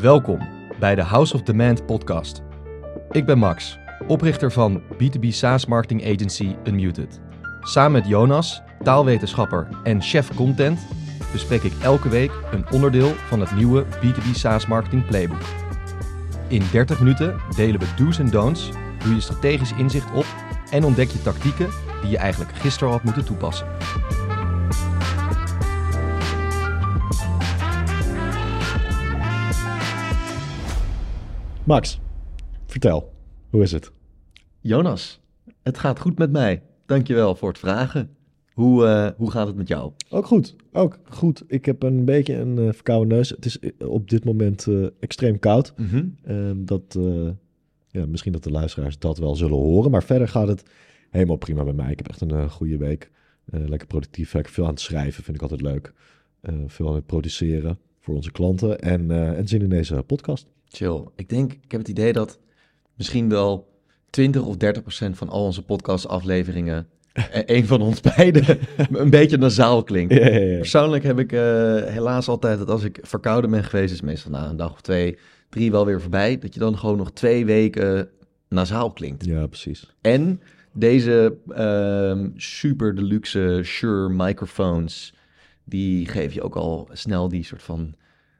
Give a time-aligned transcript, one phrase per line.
[0.00, 0.48] Welkom
[0.78, 2.42] bij de House of Demand podcast.
[3.10, 7.20] Ik ben Max, oprichter van B2B SaaS marketing agency Unmuted.
[7.60, 10.86] Samen met Jonas, taalwetenschapper en chef content,
[11.32, 15.42] bespreek ik elke week een onderdeel van het nieuwe B2B SaaS marketing playbook.
[16.48, 18.70] In 30 minuten delen we do's en don'ts,
[19.04, 20.26] doe je strategisch inzicht op
[20.70, 21.68] en ontdek je tactieken
[22.00, 23.66] die je eigenlijk gisteren had moeten toepassen.
[31.66, 32.00] Max,
[32.66, 33.12] vertel,
[33.50, 33.92] hoe is het?
[34.60, 35.20] Jonas,
[35.62, 36.62] het gaat goed met mij.
[36.84, 38.16] Dankjewel voor het vragen.
[38.52, 39.92] Hoe, eh, hoe gaat het met jou?
[40.10, 41.44] Ook goed, ook goed.
[41.46, 43.28] Ik heb een beetje een uh, verkouden neus.
[43.28, 44.66] Het is eh, op dit moment
[45.00, 45.74] extreem koud.
[46.22, 46.98] Ehm, dat,
[47.88, 49.90] ja, misschien dat de luisteraars dat wel zullen horen.
[49.90, 50.62] Maar verder gaat het
[51.10, 51.90] helemaal prima bij mij.
[51.90, 53.10] Ik heb echt een goede week.
[53.44, 55.92] lekker productief, lekker veel aan het schrijven, vind ik altijd leuk.
[56.66, 58.80] veel aan het produceren voor onze klanten.
[58.80, 60.46] En, en zin in deze podcast.
[60.68, 61.04] Chill.
[61.16, 62.38] Ik denk, ik heb het idee dat
[62.94, 63.68] misschien wel
[64.10, 66.86] 20 of 30 procent van al onze podcast-afleveringen
[67.56, 68.58] een van ons beiden
[68.92, 70.14] een beetje nasaal klinkt.
[70.14, 70.56] Ja, ja, ja.
[70.56, 71.40] Persoonlijk heb ik uh,
[71.84, 75.18] helaas altijd dat als ik verkouden ben geweest, is meestal na een dag of twee,
[75.48, 78.08] drie wel weer voorbij, dat je dan gewoon nog twee weken
[78.48, 79.24] nasaal klinkt.
[79.24, 79.94] Ja, precies.
[80.00, 80.40] En
[80.72, 85.14] deze uh, super deluxe Shure microphones,
[85.68, 87.94] die geven je ook al snel die soort van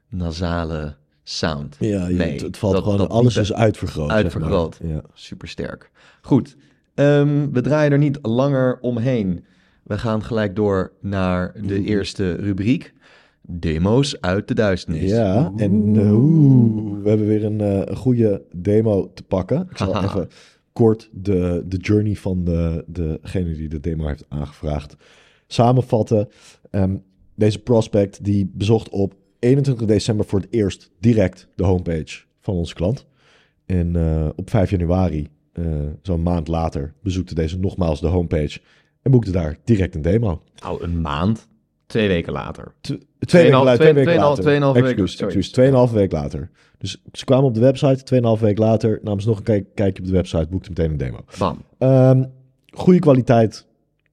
[0.09, 1.75] nasale sound.
[1.79, 4.09] Ja, nee, het, valt gewoon, alles is uitvergroot.
[4.09, 5.01] Uitvergroot, ja.
[5.13, 5.91] super sterk.
[6.21, 6.55] Goed,
[6.95, 9.45] um, we draaien er niet langer omheen.
[9.83, 12.93] We gaan gelijk door naar de eerste rubriek.
[13.41, 15.09] Demo's uit de duisternis.
[15.09, 19.67] Ja, en oeh, we hebben weer een, uh, goede demo te pakken.
[19.69, 20.29] Ik zal even
[20.73, 24.95] kort de, de journey van de, degene die de demo heeft aangevraagd
[25.47, 26.27] samenvatten.
[26.71, 27.03] Um,
[27.37, 32.73] deze prospect die bezocht op 21 december voor het eerst direct de homepage van onze
[32.73, 33.05] klant.
[33.65, 35.65] En uh, op 5 januari, uh,
[36.01, 38.59] zo'n maand later, bezoekte deze nogmaals de homepage
[39.01, 40.41] en boekte daar direct een demo.
[40.61, 41.47] Nou, een maand?
[41.85, 42.73] Twee weken later.
[42.81, 43.79] twee, weken, later.
[43.79, 44.43] Twee weken later.
[44.43, 45.51] Tweeënhalf weken.
[45.51, 46.49] Tweeënhalf week later.
[46.77, 50.01] Dus ze kwamen op de website, tweeënhalf week later, namen ze nog een kijk, kijkje
[50.01, 51.19] op de website, boekte meteen een demo.
[51.37, 51.61] Bam.
[51.79, 52.31] Um,
[52.73, 53.66] goede kwaliteit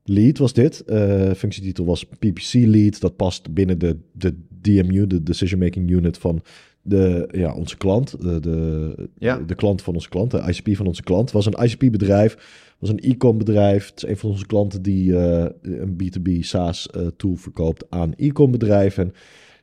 [0.04, 0.82] lead was dit.
[0.86, 3.00] Uh, functietitel was PPC lead.
[3.00, 6.42] Dat past binnen de, de DMU, de Decision Making Unit van
[6.82, 8.22] de, ja, onze klant.
[8.22, 9.38] De, de, ja.
[9.38, 11.32] de, klant van onze klant, de ICP van onze klant.
[11.32, 12.36] was een ICP-bedrijf,
[12.78, 13.88] was een e-com bedrijf.
[13.88, 18.12] Het is een van onze klanten die uh, een B2B SaaS uh, tool verkoopt aan
[18.16, 19.04] e-com bedrijven.
[19.04, 19.12] En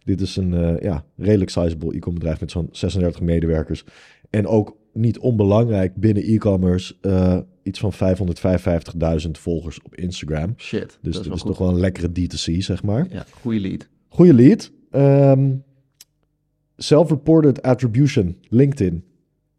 [0.03, 3.83] dit is een ja, redelijk sizable e-com bedrijf met zo'n 36 medewerkers.
[4.29, 6.95] En ook niet onbelangrijk binnen e-commerce
[7.63, 10.53] iets van 555.000 volgers op Instagram.
[10.57, 10.97] Shit.
[11.01, 13.07] Dus dat is, is toch wel een lekkere D2C, zeg maar.
[13.09, 13.87] Ja, goede lead.
[14.07, 14.71] Goede lead.
[14.91, 15.63] Um,
[16.77, 19.03] Self-reported attribution, LinkedIn.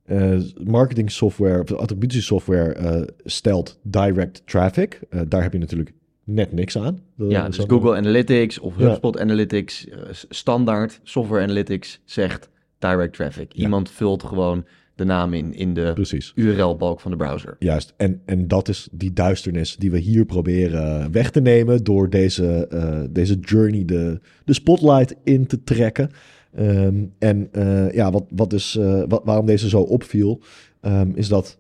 [0.06, 5.00] Uh, marketing software, attributiesoftware uh, stelt direct traffic.
[5.10, 5.92] Uh, daar heb je natuurlijk
[6.24, 6.98] net niks aan.
[7.16, 9.86] Ja, dus Google Analytics of HubSpot Analytics,
[10.28, 13.52] standaard software analytics zegt direct traffic.
[13.52, 14.64] Iemand vult gewoon
[14.94, 17.56] de naam in, in de URL-balk van de browser.
[17.58, 22.10] Juist, en, en dat is die duisternis die we hier proberen weg te nemen door
[22.10, 26.10] deze, uh, deze journey de, de spotlight in te trekken.
[26.58, 30.40] Um, en uh, ja, wat, wat dus, uh, wat, waarom deze zo opviel,
[30.82, 31.58] um, is dat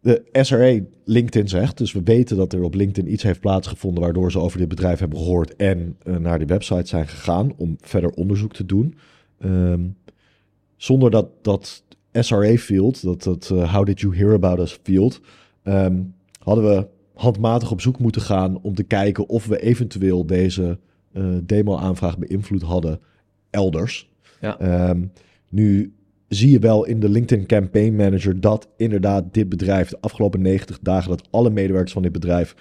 [0.00, 1.78] de SRA LinkedIn zegt.
[1.78, 4.98] Dus we weten dat er op LinkedIn iets heeft plaatsgevonden waardoor ze over dit bedrijf
[4.98, 8.94] hebben gehoord en naar die website zijn gegaan om verder onderzoek te doen.
[9.44, 9.96] Um,
[10.76, 11.82] zonder dat, dat
[12.12, 15.20] SRA field, dat, dat uh, How Did You Hear About Us field,
[15.64, 20.78] um, hadden we handmatig op zoek moeten gaan om te kijken of we eventueel deze
[21.12, 23.00] uh, demo-aanvraag beïnvloed hadden
[23.50, 24.10] elders.
[24.40, 24.88] Ja.
[24.90, 25.12] Um,
[25.48, 25.92] nu
[26.28, 30.78] zie je wel in de LinkedIn Campaign Manager dat inderdaad dit bedrijf de afgelopen 90
[30.82, 32.54] dagen dat alle medewerkers van dit bedrijf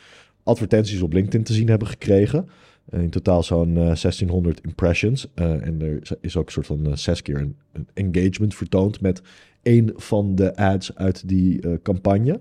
[0.44, 2.50] advertenties op LinkedIn te zien hebben gekregen.
[2.94, 5.28] Uh, in totaal zo'n uh, 1600 impressions.
[5.36, 7.56] Uh, en er is ook een soort van zes keer een,
[7.94, 9.22] engagement vertoond met
[9.64, 12.40] een van de ads uit die campagne.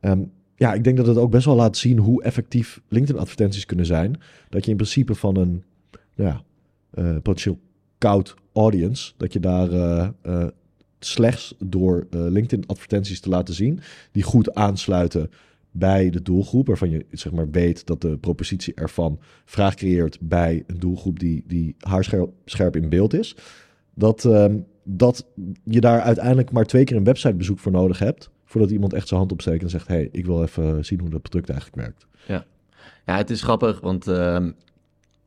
[0.00, 3.86] Um, ja, ik denk dat het ook best wel laat zien hoe effectief LinkedIn-advertenties kunnen
[3.86, 4.20] zijn.
[4.48, 5.64] Dat je in principe van een
[6.14, 6.42] ja,
[7.22, 7.58] potentieel
[7.98, 10.12] koud audience, dat je daar
[10.98, 13.80] slechts door LinkedIn-advertenties te laten zien,
[14.12, 15.30] die goed aansluiten
[15.78, 20.64] bij de doelgroep, waarvan je zeg maar weet dat de propositie ervan vraag creëert bij
[20.66, 23.36] een doelgroep die, die haarscherp scherp in beeld is.
[23.94, 25.26] Dat, um, dat
[25.64, 28.30] je daar uiteindelijk maar twee keer een websitebezoek voor nodig hebt.
[28.44, 31.22] Voordat iemand echt zijn hand opsteekt en zegt: hey, ik wil even zien hoe dat
[31.22, 32.06] product eigenlijk werkt.
[32.26, 32.44] Ja,
[33.06, 34.46] ja het is grappig, want uh,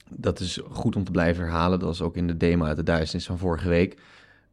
[0.10, 1.80] dat is goed om te blijven herhalen.
[1.80, 3.98] Dat was ook in de demo uit de duisternis van vorige week.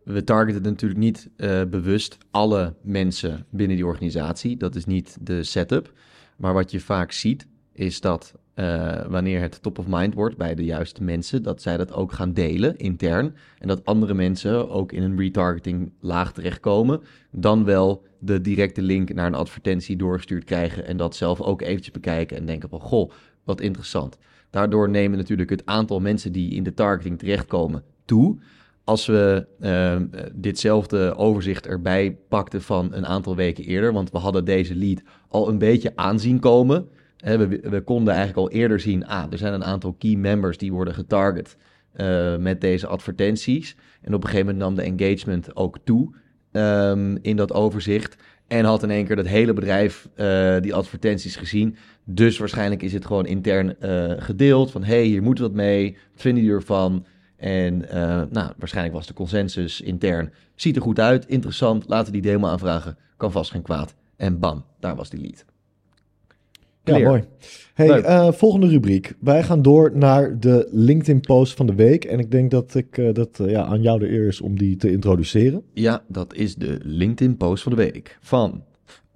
[0.07, 4.57] We targeten natuurlijk niet uh, bewust alle mensen binnen die organisatie.
[4.57, 5.93] Dat is niet de setup.
[6.37, 10.55] Maar wat je vaak ziet, is dat uh, wanneer het top of mind wordt bij
[10.55, 13.35] de juiste mensen, dat zij dat ook gaan delen intern.
[13.59, 17.01] En dat andere mensen ook in een retargeting laag terechtkomen.
[17.31, 20.87] Dan wel de directe link naar een advertentie doorgestuurd krijgen.
[20.87, 23.11] En dat zelf ook eventjes bekijken en denken van goh,
[23.45, 24.19] wat interessant.
[24.51, 28.39] Daardoor nemen natuurlijk het aantal mensen die in de targeting terechtkomen toe.
[28.87, 34.45] Als we uh, ditzelfde overzicht erbij pakten van een aantal weken eerder, want we hadden
[34.45, 36.89] deze lead al een beetje aanzien komen.
[37.17, 40.73] We, we, konden eigenlijk al eerder zien, ah, er zijn een aantal key members die
[40.73, 41.57] worden getarget
[41.97, 43.77] uh, met deze advertenties.
[44.03, 46.15] En op een gegeven moment nam de engagement ook toe
[46.53, 48.17] um, in dat overzicht.
[48.47, 51.77] En had in één keer dat hele bedrijf uh, die advertenties gezien.
[52.05, 54.71] Dus waarschijnlijk is het gewoon intern uh, gedeeld.
[54.71, 55.97] Van hey, hier moeten we wat mee.
[56.13, 57.07] Wat vinden jullie ervan?
[57.37, 60.33] En uh, nou, waarschijnlijk was de consensus intern.
[60.55, 61.89] Ziet er goed uit, interessant.
[61.89, 62.97] Laten we die demo aanvragen.
[63.17, 63.95] Kan vast geen kwaad.
[64.17, 65.45] En bam, daar was die lead.
[66.85, 67.25] Ja, mooi.
[67.75, 69.15] Hey, uh, volgende rubriek.
[69.21, 72.05] Wij gaan door naar de LinkedIn-post van de week.
[72.05, 74.77] En ik denk dat ik uh, dat ja, aan jou de eer is om die
[74.77, 75.63] te introduceren.
[75.73, 78.65] Ja, dat is de LinkedIn-post van de week van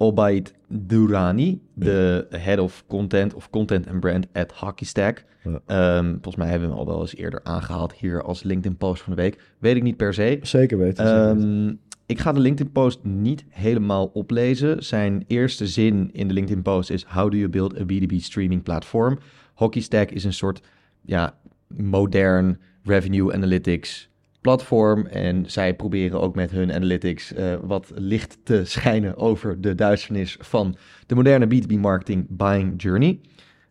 [0.02, 5.24] Obaid Durani, de head of content of content and brand at Hockeystack.
[5.44, 5.96] Ja.
[5.98, 9.14] Um, volgens mij hebben we hem al wel eens eerder aangehaald hier als LinkedIn-post van
[9.14, 9.40] de week.
[9.58, 10.38] Weet ik niet per se.
[10.42, 11.28] Zeker weten.
[11.28, 14.84] Um, ik ga de LinkedIn-post niet helemaal oplezen.
[14.84, 19.18] Zijn eerste zin in de LinkedIn-post is: How do you build a B2B streaming platform?
[19.54, 20.60] Hockeystack is een soort
[21.04, 21.38] ja,
[21.76, 24.09] modern revenue analytics
[24.40, 25.06] platform.
[25.06, 30.36] En zij proberen ook met hun analytics uh, wat licht te schijnen over de duisternis
[30.40, 30.76] van
[31.06, 33.20] de moderne B2B marketing buying journey.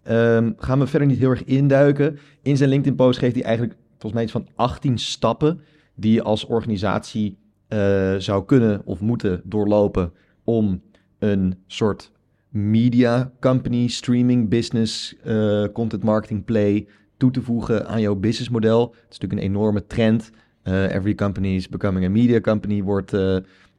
[0.09, 2.19] Um, gaan we verder niet heel erg induiken.
[2.41, 5.61] In zijn LinkedIn-post geeft hij eigenlijk volgens mij iets van 18 stappen
[5.95, 7.37] die je als organisatie
[7.69, 10.11] uh, zou kunnen of moeten doorlopen
[10.43, 10.81] om
[11.19, 12.11] een soort
[12.49, 16.87] media company, streaming business, uh, content marketing play
[17.17, 18.81] toe te voegen aan jouw businessmodel.
[18.81, 20.31] Het is natuurlijk een enorme trend.
[20.69, 23.11] Uh, every company is becoming a media company wordt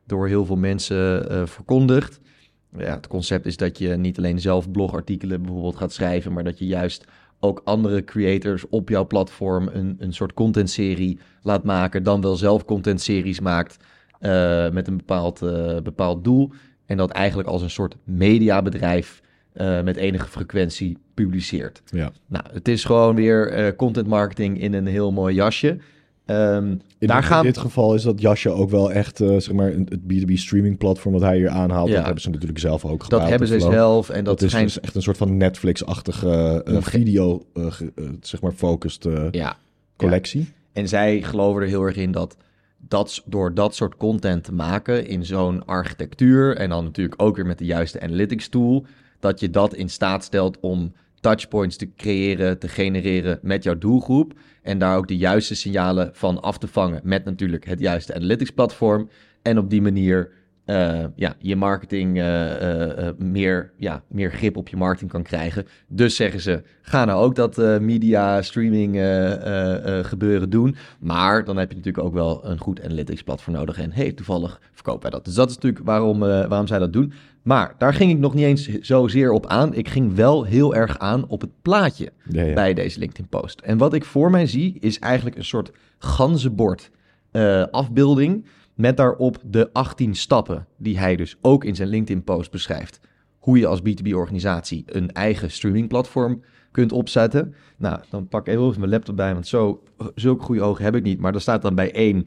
[0.06, 2.20] door heel veel mensen verkondigd.
[2.76, 6.58] Ja, het concept is dat je niet alleen zelf blogartikelen bijvoorbeeld gaat schrijven, maar dat
[6.58, 7.04] je juist
[7.40, 12.64] ook andere creators op jouw platform een, een soort contentserie laat maken, dan wel zelf
[12.64, 13.76] contentseries maakt
[14.20, 16.52] uh, met een bepaald, uh, bepaald doel.
[16.86, 19.22] En dat eigenlijk als een soort mediabedrijf
[19.54, 21.82] uh, met enige frequentie publiceert.
[21.84, 22.12] Ja.
[22.26, 25.78] Nou, het is gewoon weer content marketing in een heel mooi jasje.
[26.30, 27.38] Um, in, daar gaan...
[27.38, 30.78] in dit geval is dat jasje ook wel echt, uh, zeg maar, het B2B streaming
[30.78, 31.88] platform wat hij hier aanhaalt.
[31.88, 31.94] Ja.
[31.94, 33.20] Dat hebben ze natuurlijk zelf ook gedaan.
[33.20, 34.08] Dat hebben ze zelf.
[34.08, 37.66] En dat, dat is dus echt een soort van Netflix-achtige uh, video, uh,
[38.20, 39.56] zeg maar, focused ja.
[39.96, 40.40] collectie.
[40.40, 40.46] Ja.
[40.72, 42.36] En zij geloven er heel erg in dat,
[42.78, 47.46] dat door dat soort content te maken in zo'n architectuur en dan natuurlijk ook weer
[47.46, 48.84] met de juiste analytics tool,
[49.20, 54.32] dat je dat in staat stelt om touchpoints te creëren, te genereren met jouw doelgroep.
[54.62, 58.50] En daar ook de juiste signalen van af te vangen met natuurlijk het juiste analytics
[58.50, 59.08] platform.
[59.42, 60.30] En op die manier
[60.66, 65.66] uh, ja, je marketing uh, uh, meer, ja, meer grip op je marketing kan krijgen.
[65.88, 68.94] Dus zeggen ze, ga nou ook dat media streaming
[70.06, 70.76] gebeuren doen.
[71.00, 73.78] Maar dan heb je natuurlijk ook wel een goed analytics platform nodig.
[73.78, 75.24] En hey, toevallig verkopen wij dat.
[75.24, 77.12] Dus dat is natuurlijk waarom, waarom zij dat doen.
[77.42, 79.74] Maar daar ging ik nog niet eens zozeer op aan.
[79.74, 82.54] Ik ging wel heel erg aan op het plaatje ja, ja.
[82.54, 83.60] bij deze LinkedIn post.
[83.60, 86.90] En wat ik voor mij zie is eigenlijk een soort ganzenbord
[87.70, 88.44] afbeelding
[88.74, 93.00] met daarop de 18 stappen die hij dus ook in zijn LinkedIn-post beschrijft.
[93.38, 97.54] Hoe je als B2B-organisatie een eigen streamingplatform kunt opzetten.
[97.76, 99.82] Nou, dan pak ik even mijn laptop bij, want zo,
[100.14, 101.20] zulke goede ogen heb ik niet.
[101.20, 102.26] Maar dan staat dan bij 1,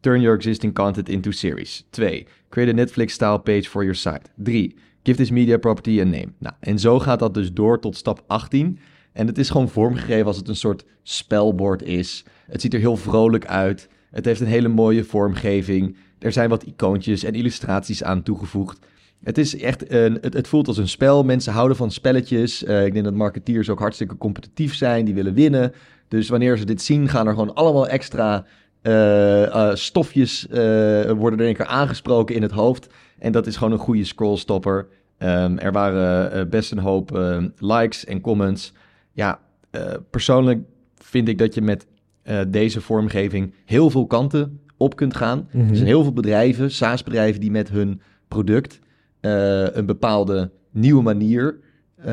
[0.00, 1.84] turn your existing content into series.
[1.90, 4.28] 2, create a Netflix-style page for your site.
[4.42, 6.32] 3, give this media property a name.
[6.38, 8.78] Nou, en zo gaat dat dus door tot stap 18.
[9.12, 12.24] En het is gewoon vormgegeven als het een soort spelbord is.
[12.46, 13.88] Het ziet er heel vrolijk uit.
[14.10, 15.96] Het heeft een hele mooie vormgeving.
[16.18, 18.78] Er zijn wat icoontjes en illustraties aan toegevoegd.
[19.22, 21.24] Het is echt een, het, het voelt als een spel.
[21.24, 22.62] Mensen houden van spelletjes.
[22.62, 25.04] Uh, ik denk dat marketeers ook hartstikke competitief zijn.
[25.04, 25.72] Die willen winnen.
[26.08, 28.46] Dus wanneer ze dit zien, gaan er gewoon allemaal extra
[28.82, 30.46] uh, uh, stofjes
[31.16, 32.88] worden er een keer aangesproken in het hoofd.
[33.18, 34.86] En dat is gewoon een goede scrollstopper.
[35.18, 37.20] Um, er waren best een hoop
[37.58, 38.72] likes en comments.
[39.12, 39.40] Ja,
[40.10, 40.60] persoonlijk
[40.96, 41.86] vind ik dat je met
[42.48, 45.48] deze vormgeving heel veel kanten op kunt gaan.
[45.52, 48.78] Er zijn heel veel bedrijven, SaaS-bedrijven, die met hun product
[49.20, 51.58] een bepaalde nieuwe manier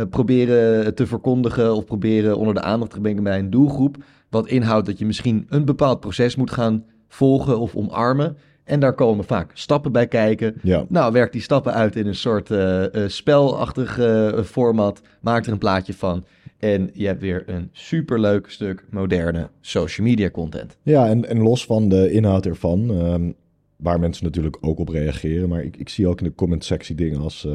[0.09, 3.97] proberen te verkondigen of proberen onder de aandacht te brengen bij een doelgroep.
[4.29, 8.38] Wat inhoudt dat je misschien een bepaald proces moet gaan volgen of omarmen.
[8.63, 10.55] En daar komen vaak stappen bij kijken.
[10.63, 10.86] Ja.
[10.89, 15.01] Nou, werk die stappen uit in een soort eh, eh, spelachtig eh, format.
[15.22, 16.25] Maak er een plaatje van.
[16.57, 20.77] En je hebt weer een superleuk stuk moderne social media content.
[20.84, 23.31] Ja, en, en los van de inhoud ervan, ehm,
[23.75, 26.96] waar mensen natuurlijk ook op reageren, maar ik, ik zie ook in de comment sectie
[26.96, 27.48] dingen als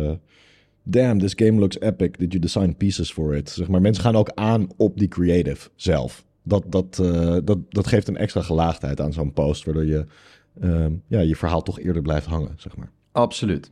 [0.83, 3.50] damn, this game looks epic, did you design pieces for it?
[3.50, 6.25] Zeg maar, mensen gaan ook aan op die creative zelf.
[6.43, 10.07] Dat, dat, eh, dat, dat geeft een extra gelaagdheid aan zo'n post, waardoor je
[10.61, 12.91] ehm, ja, je verhaal toch eerder blijft hangen, zeg maar.
[13.13, 13.71] Absoluut.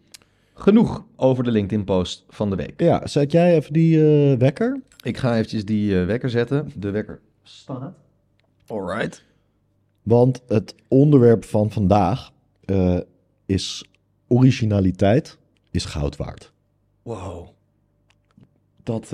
[0.55, 2.81] Genoeg over de LinkedIn-post van de week.
[2.81, 3.97] Ja, zet jij even die
[4.31, 4.81] eh, wekker?
[5.03, 6.73] Ik ga eventjes die eh, wekker zetten.
[6.77, 7.95] De wekker staat.
[8.67, 9.25] Alright.
[10.03, 12.33] Want het onderwerp van vandaag
[13.47, 13.85] is
[14.29, 15.39] originaliteit
[15.71, 16.53] is goud waard.
[17.03, 17.49] Wow.
[18.83, 19.13] Dat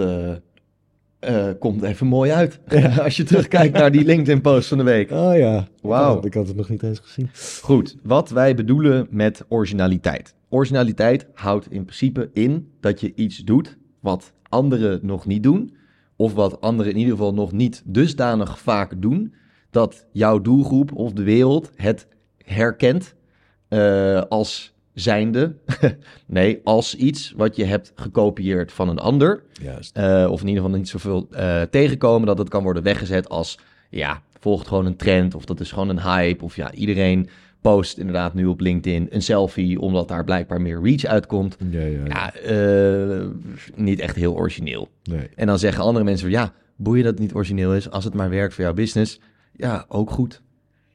[1.19, 2.61] eh, komt even mooi uit.
[3.05, 5.11] Als je terugkijkt naar die LinkedIn-post van de week.
[5.11, 6.21] Oh ja, Wauw.
[6.25, 7.31] Ik had het nog niet eens gezien.
[7.63, 10.35] Goed, wat wij bedoelen met originaliteit.
[10.49, 15.77] Originaliteit houdt in principe in dat je iets doet wat anderen nog niet doen.
[16.17, 19.35] Of wat anderen in ieder geval nog niet dusdanig vaak doen.
[19.71, 22.07] Dat jouw doelgroep of de wereld het
[22.39, 23.15] herkent
[23.69, 25.55] eh, als zijnde.
[26.27, 29.43] nee, als iets wat je hebt gekopieerd van een ander.
[29.63, 29.97] Juist.
[29.97, 33.59] Eh, of in ieder geval niet zoveel eh, tegenkomen dat het kan worden weggezet als
[33.91, 37.29] ja, volgt gewoon een trend of dat is gewoon een hype of ja, iedereen
[37.61, 41.57] post inderdaad nu op LinkedIn een selfie omdat daar blijkbaar meer reach uitkomt.
[41.71, 42.05] Ja, ja, ja.
[42.07, 43.27] Ja, eh,
[43.75, 44.89] niet echt heel origineel.
[45.03, 45.29] Nee.
[45.35, 48.15] En dan zeggen andere mensen van ja, boeien dat het niet origineel is als het
[48.15, 49.21] maar werkt voor jouw business.
[49.53, 50.43] Ja, ook goed.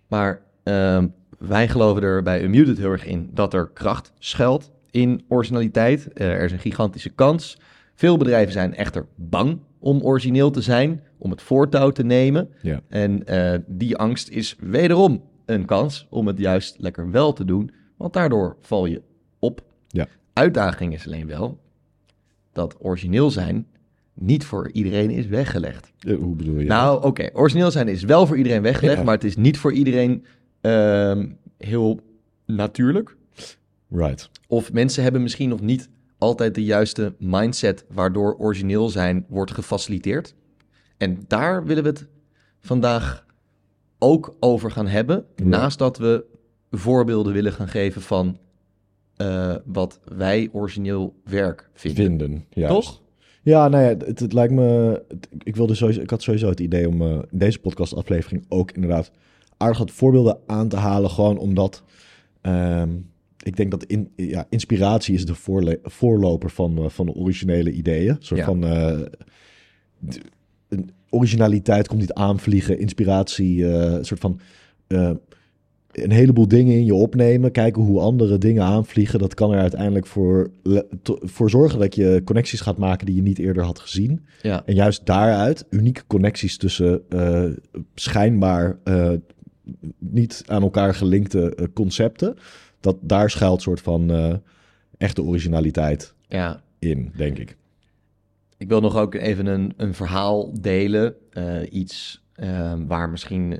[0.07, 1.07] Maar ehm,
[1.47, 6.13] wij geloven er bij Unmuted heel erg in dat er kracht schuilt in originaliteit.
[6.13, 7.57] Eh, er is een gigantische kans.
[7.95, 12.49] Veel bedrijven zijn echter bang om origineel te zijn, om het voortouw te nemen.
[12.61, 12.81] Ja.
[12.87, 17.71] En eh, die angst is wederom een kans om het juist lekker wel te doen,
[17.97, 19.01] want daardoor val je
[19.39, 19.61] op.
[19.87, 20.07] Ja.
[20.33, 21.59] Uitdaging is alleen wel
[22.51, 23.67] dat origineel zijn
[24.13, 25.91] niet voor iedereen is weggelegd.
[25.99, 26.67] Eh, hoe bedoel je?
[26.67, 29.03] Nou, oké, origineel zijn is wel voor iedereen weggelegd, Ja.
[29.03, 30.25] maar het is niet voor iedereen
[31.57, 31.99] heel
[32.45, 33.15] natuurlijk.
[33.89, 34.29] Right.
[34.47, 40.35] Of mensen hebben misschien nog niet altijd de juiste mindset waardoor origineel zijn wordt gefaciliteerd.
[40.97, 42.07] En daar willen we het
[42.59, 43.25] vandaag
[43.99, 45.25] ook over gaan hebben.
[45.35, 45.45] Ja.
[45.45, 46.25] Naast dat we
[46.71, 48.37] voorbeelden willen gaan geven van
[49.15, 52.05] eh, wat wij origineel werk vinden.
[52.05, 52.45] Vinden.
[52.49, 52.73] Juist.
[52.73, 53.01] Toch?
[53.43, 55.03] Ja, nou ja, het, het lijkt me.
[55.07, 59.11] het- ik, wilde sowieso, ik had sowieso het idee om eh, deze podcastaflevering ook inderdaad
[59.61, 61.09] aardig wat voorbeelden aan te halen.
[61.09, 61.83] Gewoon omdat.
[62.41, 62.89] ehm,
[63.43, 65.35] ik denk dat in, ja, inspiratie is de
[65.83, 68.09] voorloper van, eh, van de originele ideeën.
[68.09, 68.45] Een soort Ja.
[68.45, 68.63] van.
[68.65, 68.99] eh,
[71.09, 72.79] originaliteit komt niet aanvliegen.
[72.79, 74.39] Inspiratie, eh, een soort van.
[75.91, 77.51] een heleboel dingen in je opnemen.
[77.51, 79.19] Kijken hoe andere dingen aanvliegen.
[79.19, 80.51] Dat kan er uiteindelijk voor,
[81.21, 84.25] voor zorgen dat je connecties gaat maken die je niet eerder had gezien.
[84.41, 87.01] Ja, En juist daaruit unieke connecties tussen
[87.95, 88.77] schijnbaar
[89.97, 92.37] niet aan elkaar gelinkte eh, concepten.
[92.81, 94.33] Dat daar schuilt soort van eh,
[94.97, 96.61] echte originaliteit ja.
[96.79, 97.57] in, denk ik.
[98.57, 101.15] Ik wil nog ook even een, een verhaal delen.
[101.29, 103.59] eh, iets eh, waar misschien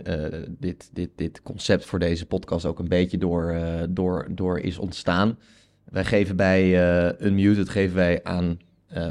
[0.59, 3.55] dit, dit, dit concept voor deze podcast ook een beetje door,
[3.89, 5.37] door, door is ontstaan.
[5.83, 6.73] Wij geven bij
[7.25, 8.59] Unmuted geven wij aan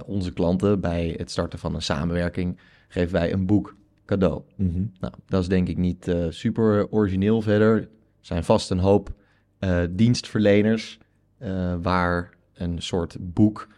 [0.07, 3.77] onze klanten bij het starten van een samenwerking geven wij een boek
[4.11, 4.43] cadeau.
[4.57, 4.85] Mhm.
[5.01, 7.77] Nou, dat is denk ik niet eh, super origineel verder.
[7.77, 7.89] Er
[8.21, 9.15] zijn vast een hoop
[9.59, 10.99] eh, dienstverleners
[11.39, 13.69] eh, waar een soort boek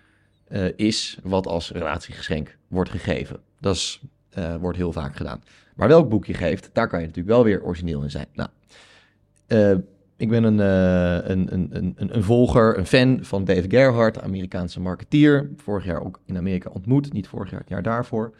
[0.77, 3.41] is wat als relatiegeschenk wordt gegeven.
[3.61, 4.03] Dat is,
[4.61, 5.43] wordt heel vaak gedaan.
[5.77, 8.27] Maar welk boek je geeft, daar kan je natuurlijk wel weer origineel in zijn.
[8.33, 8.49] Nou,
[10.17, 14.81] ik ben een, een, een, een, een- een volger, een fan van Dave Gerhardt, Amerikaanse
[14.81, 15.51] marketeer.
[15.57, 18.35] Vorig jaar ook in Amerika ontmoet, niet vorig jaar, het jaar daarvoor.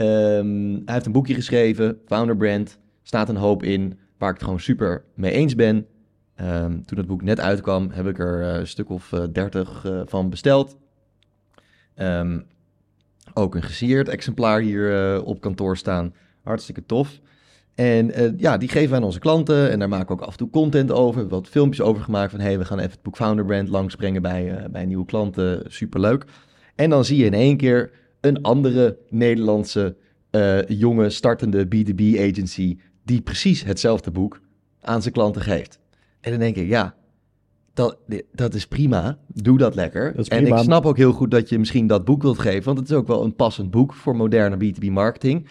[0.00, 2.78] Ehm, hij heeft een boekje geschreven, Founder Brand.
[3.02, 5.86] Staat een hoop in waar ik het gewoon super mee eens ben.
[6.34, 9.86] Ehm, toen het boek net uitkwam, heb ik er eh, een stuk of eh, dertig
[10.06, 10.76] van besteld.
[11.94, 12.38] Ehm,
[13.34, 16.14] ook een gesigneerd exemplaar hier eh, op kantoor staan.
[16.42, 17.20] Hartstikke tof.
[17.74, 19.70] En eh, ja, die geven we aan onze klanten.
[19.70, 21.14] En daar maken we ook af en toe content over.
[21.14, 22.40] We hebben wat filmpjes over gemaakt van...
[22.40, 25.62] hey, we gaan even het boek Founder Brand langsbrengen bij, eh, bij nieuwe klanten.
[25.66, 26.24] Superleuk.
[26.74, 29.96] En dan zie je in één keer een andere Nederlandse
[30.30, 32.78] eh, jonge startende B2B agency...
[33.04, 34.40] die precies hetzelfde boek
[34.80, 35.78] aan zijn klanten geeft.
[36.20, 36.94] En dan denk ik, ja,
[37.74, 37.96] dat,
[38.32, 39.18] dat is prima.
[39.26, 40.16] Doe dat lekker.
[40.16, 42.64] Dat en ik snap ook heel goed dat je misschien dat boek wilt geven...
[42.64, 45.48] want het is ook wel een passend boek voor moderne B2B marketing...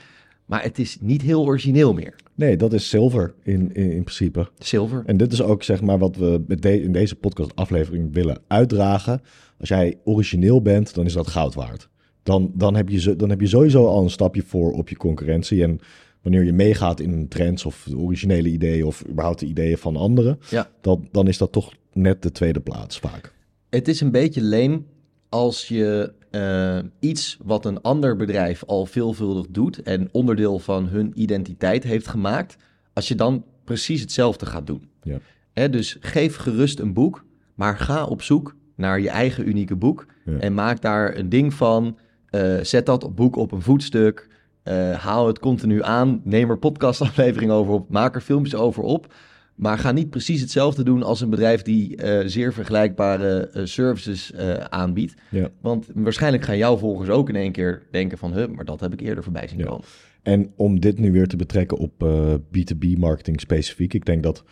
[0.50, 2.16] Maar het is niet heel origineel meer.
[2.36, 4.50] Nee, dat is zilver in, in, in principe.
[4.58, 5.04] Zilver.
[5.06, 8.42] En dit is ook zeg maar wat we met de, in deze podcast aflevering willen
[8.48, 9.22] uitdragen.
[9.60, 11.90] Als jij origineel bent, dan is dat goud waard.
[12.30, 15.64] Dan, dan, heb je, dan heb je sowieso al een stapje voor op je concurrentie.
[15.64, 15.80] En
[16.22, 20.70] wanneer je meegaat in trends of originele ideeën of überhaupt de ideeën van anderen, Ja.
[20.82, 23.34] dan, dan is dat toch net de tweede plaats vaak.
[23.70, 24.86] Het is een beetje leem
[25.30, 31.12] als je eh, iets wat een ander bedrijf al veelvuldig doet en onderdeel van hun
[31.16, 32.58] identiteit heeft gemaakt,
[32.94, 34.90] als je dan precies hetzelfde gaat doen.
[35.04, 35.20] Ja.
[35.54, 40.06] Hè, dus geef gerust een boek, maar ga op zoek naar je eigen unieke boek
[40.26, 40.38] Ja.
[40.40, 41.98] en maak daar een ding van.
[42.32, 44.28] Eh, zet dat op boek op een voetstuk.
[44.64, 46.22] eh, haal het continu aan.
[46.24, 47.90] Neem er podcastafleveringen over op.
[47.90, 49.14] Maak er filmpjes over op.
[49.56, 54.34] Maar ga niet precies hetzelfde doen als een bedrijf die eh, zeer vergelijkbare services
[54.70, 55.14] aanbiedt.
[55.30, 55.50] Ja.
[55.62, 58.34] Want waarschijnlijk gaan jouw volgers ook in één keer denken van...
[58.34, 59.66] Huh, maar dat heb ik eerder voorbij zien Ja.
[59.66, 59.86] komen.
[60.24, 63.94] En om dit nu weer te betrekken op eh, B2B marketing specifiek.
[63.94, 64.44] Ik denk dat,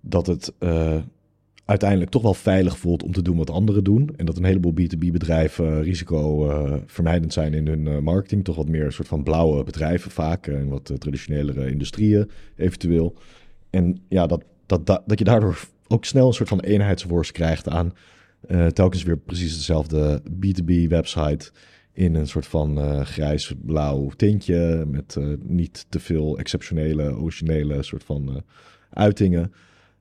[0.00, 0.52] dat het
[1.70, 4.10] uiteindelijk toch wel veilig voelt om te doen wat anderen doen.
[4.16, 8.44] En dat een heleboel B2B bedrijven risicovermijdend zijn in hun eh, marketing.
[8.44, 10.46] Toch wat meer een soort van blauwe bedrijven vaak.
[10.46, 13.14] En wat eh, traditionelere industrieën eventueel.
[13.70, 17.92] En ja, dat, dat, dat, je daardoor ook snel een soort van eenheidsworst krijgt aan
[18.48, 21.50] eh, telkens weer precies dezelfde B2B website
[21.92, 28.04] in een soort van eh, grijs-blauw tintje met eh, niet te veel exceptionele, originele soort
[28.04, 28.36] van eh,
[28.90, 29.52] uitingen.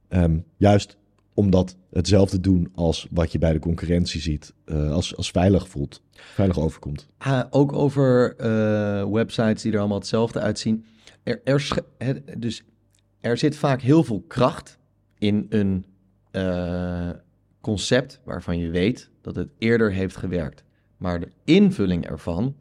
[0.07, 0.97] Ehm, juist
[1.33, 6.01] omdat hetzelfde doen als wat je bij de concurrentie ziet, eh, als, als veilig voelt,
[6.11, 7.07] veilig overkomt.
[7.17, 10.85] Ah, ook over eh, websites die er allemaal hetzelfde uitzien.
[11.23, 12.63] Er, er, dus
[13.19, 14.77] er zit vaak heel veel kracht
[15.17, 15.85] in een
[16.31, 17.09] eh,
[17.61, 20.63] concept waarvan je weet dat het eerder heeft gewerkt.
[20.97, 22.55] Maar de invulling ervan,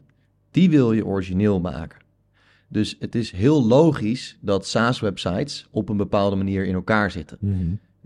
[0.50, 1.98] die wil je origineel maken.
[2.68, 7.38] Dus het is heel logisch dat SaaS-websites op een bepaalde manier in elkaar zitten.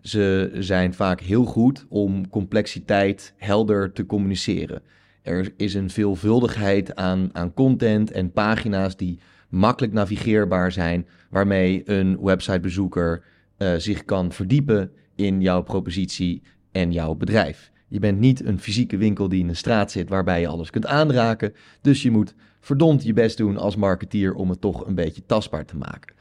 [0.03, 4.83] Ze zijn vaak heel goed om complexiteit helder te communiceren.
[5.23, 12.19] Er is een veelvuldigheid aan, aan content en pagina's die makkelijk navigeerbaar zijn, waarmee een
[12.21, 13.25] websitebezoeker
[13.57, 17.71] eh, zich kan verdiepen in jouw propositie en jouw bedrijf.
[17.89, 20.87] Je bent niet een fysieke winkel die in de straat zit waarbij je alles kunt
[20.87, 25.27] aanraken, dus je moet verdomd je best doen als marketeer om het toch een beetje
[25.27, 26.15] tastbaar te maken.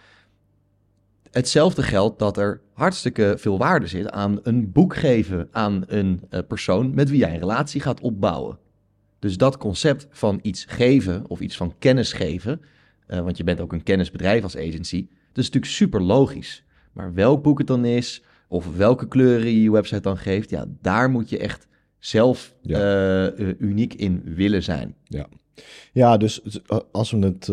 [1.31, 6.39] Hetzelfde geldt dat er hartstikke veel waarde zit aan een boek geven aan een eh,
[6.47, 8.57] persoon met wie jij een relatie gaat opbouwen.
[9.19, 12.61] Dus dat concept van iets geven of iets van kennis geven,
[13.07, 16.63] eh, want je bent ook een kennisbedrijf als agency, dat is natuurlijk super logisch.
[16.93, 20.65] Maar welk boek het dan is, of welke kleuren je je website dan geeft, ja,
[20.81, 21.67] daar moet je echt
[21.99, 23.31] zelf Ja.
[23.31, 24.95] eh, uniek in willen zijn.
[25.93, 26.41] Ja, dus
[26.91, 27.49] als we het,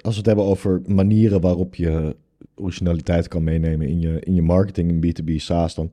[0.00, 2.16] als we het hebben over manieren waarop je
[2.58, 5.92] originaliteit kan meenemen in je, in je marketing in B2B SaaS, dan,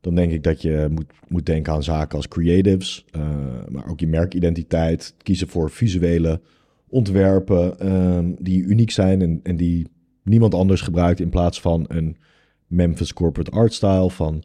[0.00, 3.20] dan denk ik dat je moet, moet denken aan zaken als creatives, eh,
[3.68, 6.40] maar ook je merkidentiteit, kiezen voor visuele
[6.88, 9.86] ontwerpen ehm, die uniek zijn en, en die
[10.22, 12.16] niemand anders gebruikt in plaats van een
[12.66, 14.42] Memphis corporate art style van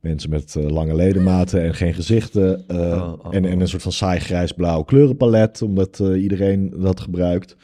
[0.00, 2.68] mensen met eh, lange ledematen en geen gezichten.
[2.68, 3.60] eh, Oh, oh, en, en oh.
[3.60, 7.56] een soort van saai grijs-blauw kleurenpalet, omdat iedereen dat gebruikt.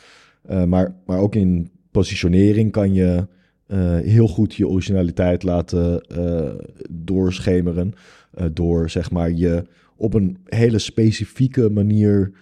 [0.67, 3.27] Maar, maar ook in positionering kan je
[3.67, 6.51] eh, heel goed je originaliteit laten eh,
[6.91, 7.95] doorschemeren.
[8.31, 9.65] eh, door zeg maar je
[9.97, 12.33] op een hele specifieke manier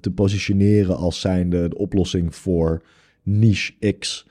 [0.00, 2.82] te positioneren als zijnde de oplossing voor
[3.22, 4.26] niche X.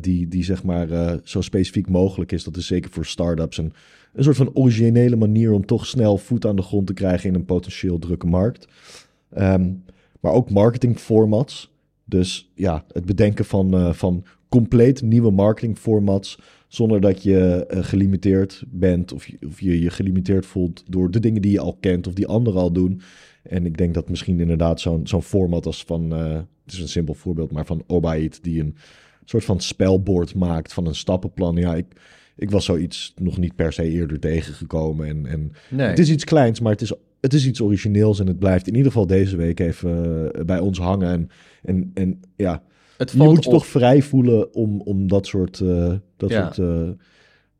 [0.00, 2.44] die, die zeg maar zo specifiek mogelijk is.
[2.44, 3.72] Dat is zeker voor startups een,
[4.12, 7.34] een soort van originele manier om toch snel voet aan de grond te krijgen in
[7.34, 8.66] een potentieel drukke markt.
[9.30, 9.72] Ehm,
[10.20, 11.72] maar ook marketing formats.
[12.04, 16.38] Dus ja, het bedenken van, van compleet nieuwe marketing formats.
[16.68, 21.20] Zonder dat je eh, gelimiteerd bent of je, of je je gelimiteerd voelt door de
[21.20, 23.00] dingen die je al kent of die anderen al doen.
[23.42, 26.34] En ik denk dat misschien inderdaad zo'n zo'n format als van, eh,
[26.64, 28.76] het is een simpel voorbeeld, maar van Obaid, die een
[29.24, 31.56] soort van spelbord maakt van een stappenplan.
[31.56, 31.86] Ja, ik,
[32.36, 35.08] ik was zoiets nog niet per se eerder tegengekomen.
[35.08, 35.86] En, en Nee.
[35.86, 38.74] het is iets kleins, maar het is, het is iets origineels en het blijft in
[38.74, 41.08] ieder geval deze week even eh, bij ons hangen.
[41.10, 41.28] En,
[41.62, 42.62] en, en ja,
[43.00, 43.56] het je valt moet je op.
[43.56, 46.52] toch vrij voelen om, om dat soort, eh, dat, Ja.
[46.52, 46.88] soort, eh,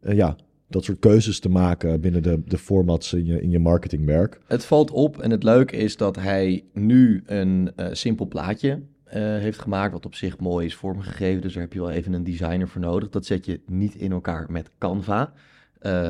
[0.01, 0.37] eh, ja,
[0.69, 4.41] dat soort keuzes te maken binnen de, de formats in je, in je marketingwerk.
[4.47, 9.93] Het valt op en het leuke is dat hij nu een simpel plaatje heeft gemaakt,
[9.93, 11.43] wat op zich mooi is vormgegeven.
[11.43, 13.09] Dus daar heb je wel even een designer voor nodig.
[13.09, 15.33] Dat zet je niet in elkaar met Canva.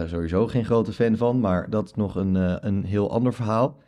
[0.07, 2.35] Sowieso geen grote fan van, maar dat is nog een,
[2.67, 3.79] een heel ander verhaal.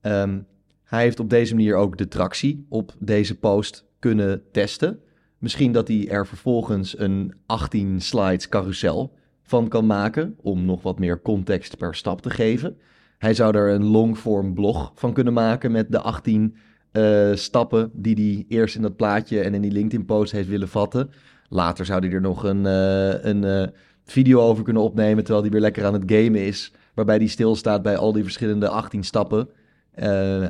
[0.00, 0.38] Ehm,
[0.84, 5.00] hij heeft op deze manier ook de tractie op deze post kunnen testen.
[5.38, 10.98] Misschien dat hij er vervolgens een 18 slides carousel van kan maken om nog wat
[10.98, 12.76] meer context per stap te geven.
[13.18, 16.56] Hij zou er een longform blog van kunnen maken met de 18
[16.92, 20.68] eh, stappen die hij eerst in dat plaatje en in die LinkedIn post heeft willen
[20.68, 21.10] vatten.
[21.48, 23.68] Later zou hij er nog een, eh, een eh,
[24.04, 27.82] video over kunnen opnemen terwijl hij weer lekker aan het gamen is, waarbij hij stilstaat
[27.82, 29.48] bij al die verschillende 18 stappen.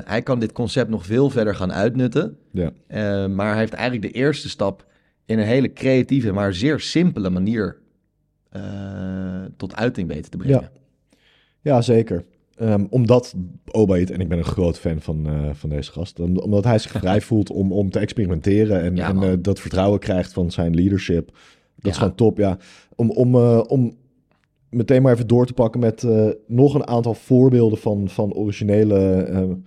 [0.05, 2.37] Hij kan dit concept nog veel verder gaan uitnutten.
[2.51, 2.71] Ja.
[3.27, 4.85] maar hij heeft eigenlijk de eerste stap
[5.25, 7.77] in een hele creatieve, maar zeer simpele manier
[9.57, 10.61] tot uiting weten te brengen.
[10.61, 10.71] Ja,
[11.61, 12.25] ja zeker.
[12.61, 13.35] Um, omdat
[13.71, 17.21] Obaid, en ik ben een groot fan van, van deze gast, omdat hij zich vrij
[17.21, 21.25] voelt om, om te experimenteren en, en dat vertrouwen krijgt van zijn leadership.
[21.25, 21.35] Dat
[21.75, 21.89] ja.
[21.89, 22.57] is gewoon top, ja.
[22.95, 23.95] Om, om, om
[24.71, 26.07] meteen maar even door te pakken met
[26.47, 29.57] nog een aantal voorbeelden van, van originele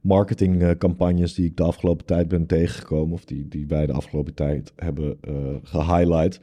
[0.00, 4.72] marketingcampagnes die ik de afgelopen tijd ben tegengekomen, of die, die wij de afgelopen tijd
[4.76, 5.18] hebben
[5.62, 6.40] gehighlight.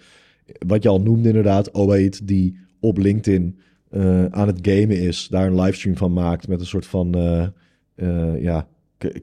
[0.67, 3.59] Wat je al noemde inderdaad, Obaid die op LinkedIn
[3.91, 7.47] uh, aan het gamen is, daar een livestream van maakt met een soort van, uh,
[7.95, 8.67] uh, ja,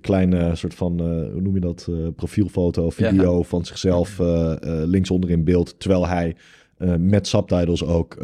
[0.00, 1.00] kleine soort van,
[1.32, 4.18] hoe noem je dat, profielfoto, video van zichzelf
[4.84, 6.36] linksonder in beeld, terwijl hij
[6.98, 8.16] met subtitles ook,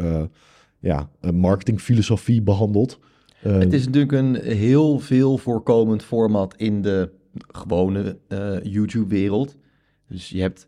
[0.81, 2.99] ja, een marketingfilosofie behandelt.
[3.39, 7.09] het is natuurlijk een heel veel voorkomend format in de
[7.47, 8.17] gewone
[8.63, 9.55] YouTube-wereld.
[10.07, 10.67] Dus je hebt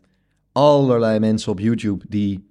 [0.52, 2.48] allerlei mensen op YouTube die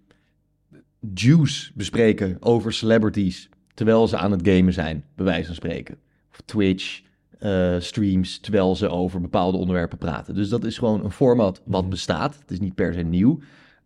[1.14, 5.98] juice bespreken over celebrities terwijl ze aan het gamen zijn, bij wijze van spreken.
[6.32, 7.02] Of Twitch
[7.40, 10.36] uh, streams terwijl ze over bepaalde onderwerpen praten.
[10.36, 11.90] Dus dat is gewoon een format wat mhm.
[11.90, 12.40] bestaat.
[12.40, 13.40] Het is niet per se nieuw.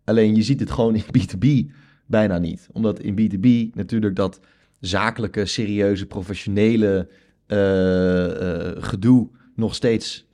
[0.03, 1.71] Alleen je ziet het gewoon in B2B
[2.07, 2.67] bijna niet.
[2.71, 4.39] Omdat in B2B natuurlijk dat
[4.79, 7.07] zakelijke, serieuze, professionele
[7.47, 10.27] uh, uh, gedoe nog steeds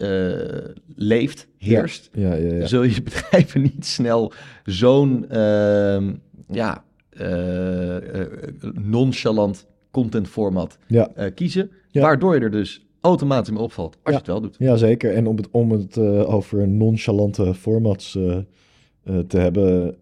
[0.96, 2.10] leeft, heerst.
[2.14, 4.34] Ja, ja, ja, Zul je bedrijven niet snel
[4.66, 6.14] zo'n ehm,
[6.50, 6.84] ja,
[7.22, 7.96] uh,
[8.74, 10.78] nonchalant content format
[11.36, 11.72] kiezen.
[11.92, 14.56] Waardoor je er dus automatisch mee opvalt als je het wel doet.
[14.60, 15.14] Ja, zeker.
[15.14, 18.12] En om het, om het over nonchalante formats
[19.28, 19.96] te hebben.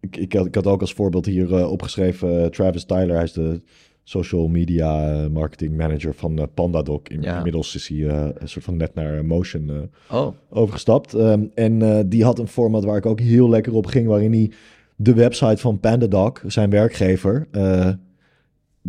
[0.00, 3.14] Ik, ik, had, ik had ook als voorbeeld hier opgeschreven Travis Tyler.
[3.14, 3.60] Hij is de
[4.02, 7.08] social media marketing manager van PandaDoc.
[7.08, 10.28] In, Inmiddels is hij een soort van net naar Motion oh.
[10.50, 11.12] overgestapt.
[11.12, 14.50] Um, en die had een format waar ik ook heel lekker op ging, waarin hij
[14.96, 17.46] de website van PandaDoc, zijn werkgever,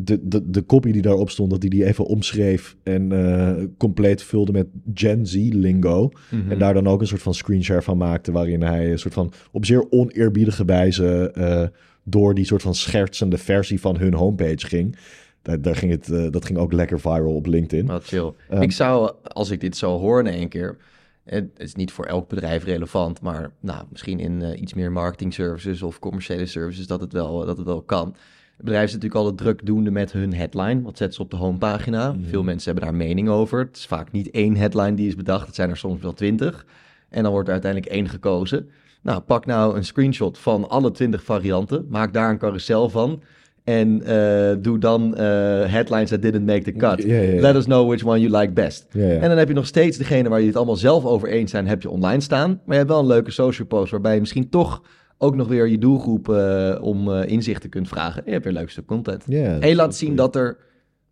[0.04, 4.24] de, de, de copy die daarop stond, dat hij die even omschreef en uh, compleet
[4.24, 6.12] vulde met Gen Z lingo.
[6.30, 6.52] Mhm.
[6.52, 9.32] En daar dan ook een soort van screenshare van maakte, waarin hij een soort van
[9.52, 11.64] op zeer oneerbiedige wijze uh,
[12.04, 14.98] door die soort van schertsende versie van hun homepage ging.
[15.42, 17.86] Daar, daar ging het, dat ging ook lekker viral op LinkedIn.
[17.86, 18.34] Wat chill.
[18.52, 20.78] Um, ik zou, als ik dit zou horen in één keer,
[21.24, 25.82] het is niet voor elk bedrijf relevant, maar nou, misschien in iets meer marketing services
[25.82, 28.16] of commerciële services dat het wel, dat het wel kan.
[28.60, 30.82] Het bedrijf is natuurlijk altijd drukdoende met hun headline.
[30.82, 32.12] Wat zetten ze op de homepagina?
[32.12, 32.30] Mhm.
[32.30, 33.60] Veel mensen hebben daar mening over.
[33.60, 35.46] Het is vaak niet één headline die is bedacht.
[35.46, 36.66] Het zijn er soms wel twintig.
[37.10, 38.70] En dan wordt er uiteindelijk één gekozen.
[39.02, 41.86] Nou, pak nou een screenshot van alle twintig varianten.
[41.90, 43.22] Maak daar een carousel van.
[43.64, 45.18] En uh, doe dan uh,
[45.66, 47.04] headlines that didn't make the cut.
[47.42, 48.86] Let us know which one you like best.
[48.94, 51.68] En dan heb je nog steeds degene waar je het allemaal zelf over eens zijn,
[51.68, 52.50] heb je online staan.
[52.50, 54.82] Maar je hebt wel een leuke social post waarbij je misschien toch
[55.22, 58.22] ook nog weer je doelgroep uh, om inzichten kunt vragen.
[58.26, 59.26] je hebt weer leuk stuk content.
[59.26, 60.58] en je laat zien dat er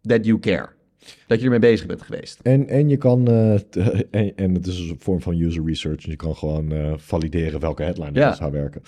[0.02, 0.70] that you care.
[1.28, 2.40] Dat je ermee bezig bent geweest.
[2.44, 6.06] En, en je kan, en, en, het is een vorm van user research.
[6.06, 8.82] Je kan gewoon valideren welke headline er zou werken.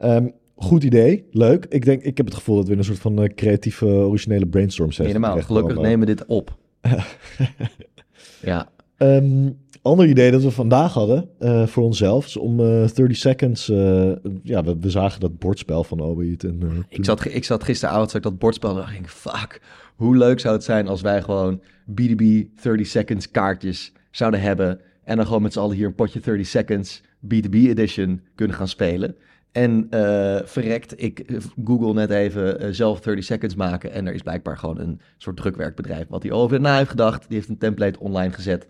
[0.00, 1.66] Um, Goed idee, leuk.
[1.68, 4.46] Ik denk, ik heb het gevoel dat we in een soort van uh, creatieve, originele
[4.46, 6.56] brainstorm sessie Helemaal, gelukkig nemen we dit op.
[8.42, 8.68] ja.
[8.98, 13.68] Um, ander idee dat we vandaag hadden uh, voor onszelf is om uh, 30 seconds.
[13.68, 16.36] Uh, ja, we, we, zagen dat bordspel van Obi.
[16.38, 19.60] En, ik, zat, ik zat gisteravond, zag ik dat bordspel en dacht ik, fuck,
[19.96, 24.80] hoe leuk zou het zijn als wij gewoon BDB 30 seconds kaartjes zouden hebben.
[25.04, 28.68] En dan gewoon met z'n allen hier een potje 30 seconds B2B edition kunnen gaan
[28.68, 29.16] spelen.
[29.52, 33.92] En uh, verrekt, ik eh, google net even zelf 30 seconds maken.
[33.92, 37.28] En er is blijkbaar gewoon een soort drukwerkbedrijf wat hij over na heeft gedacht.
[37.28, 38.66] Die heeft een template online gezet.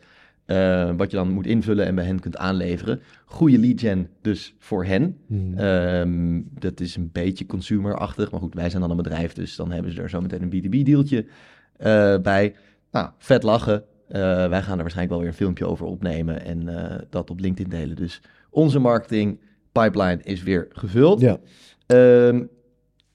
[0.47, 3.01] Uh, wat je dan moet invullen en bij hen kunt aanleveren.
[3.25, 5.19] Goede lead gen dus voor hen.
[5.27, 5.59] Hmm.
[5.59, 8.31] Um, dat is een beetje consumerachtig.
[8.31, 9.33] Maar goed, wij zijn dan een bedrijf.
[9.33, 11.27] Dus dan hebben ze er zo meteen een B2B dealtje
[12.23, 12.55] bij.
[12.91, 13.85] Nou, vet lachen.
[14.09, 16.45] wij gaan er waarschijnlijk wel weer een filmpje over opnemen.
[16.45, 16.69] En
[17.11, 17.97] dat op LinkedIn delen.
[17.97, 19.41] Dus onze marketing
[19.73, 21.21] pipeline is weer gevuld.
[21.21, 21.39] Ja.
[21.87, 22.49] Um,